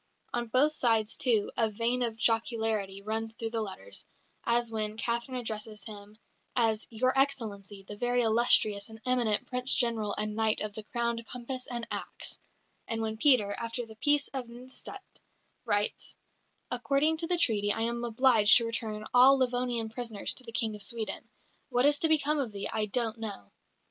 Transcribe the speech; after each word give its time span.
On 0.33 0.47
both 0.47 0.73
sides, 0.73 1.15
too, 1.15 1.51
a 1.55 1.69
vein 1.69 2.01
of 2.01 2.15
jocularity 2.15 3.03
runs 3.03 3.35
through 3.35 3.51
the 3.51 3.61
letters, 3.61 4.03
as 4.45 4.71
when 4.71 4.97
Catherine 4.97 5.37
addresses 5.37 5.83
him 5.83 6.17
as 6.55 6.87
"Your 6.89 7.13
Excellency, 7.15 7.83
the 7.87 7.97
very 7.97 8.23
illustrious 8.23 8.89
and 8.89 8.99
eminent 9.05 9.45
Prince 9.45 9.75
General 9.75 10.15
and 10.17 10.35
Knight 10.35 10.59
of 10.59 10.73
the 10.73 10.81
crowned 10.85 11.23
Compass 11.27 11.67
and 11.67 11.85
Axe"; 11.91 12.39
and 12.87 13.03
when 13.03 13.17
Peter, 13.17 13.53
after 13.59 13.85
the 13.85 13.95
Peace 13.97 14.27
of 14.29 14.47
Nystadt, 14.49 15.19
writes: 15.65 16.15
"According 16.71 17.17
to 17.17 17.27
the 17.27 17.37
Treaty 17.37 17.71
I 17.71 17.81
am 17.83 18.03
obliged 18.03 18.57
to 18.57 18.65
return 18.65 19.05
all 19.13 19.37
Livonian 19.37 19.89
prisoners 19.89 20.33
to 20.33 20.43
the 20.43 20.51
King 20.51 20.73
of 20.75 20.81
Sweden. 20.81 21.29
What 21.69 21.85
is 21.85 21.99
to 21.99 22.07
become 22.07 22.39
of 22.39 22.51
thee, 22.51 22.67
I 22.73 22.87
don't 22.87 23.19
know." 23.19 23.51